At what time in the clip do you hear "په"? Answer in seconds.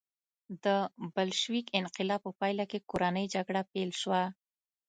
2.25-2.31